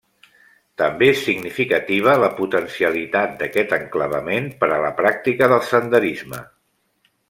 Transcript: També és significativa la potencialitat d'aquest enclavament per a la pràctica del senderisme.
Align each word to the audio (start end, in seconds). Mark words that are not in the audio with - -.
També 0.81 1.09
és 1.15 1.19
significativa 1.25 2.15
la 2.23 2.31
potencialitat 2.39 3.37
d'aquest 3.43 3.77
enclavament 3.81 4.51
per 4.65 4.75
a 4.79 4.83
la 4.89 4.93
pràctica 5.05 5.55
del 5.57 5.67
senderisme. 5.73 6.47